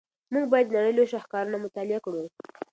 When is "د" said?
0.69-0.71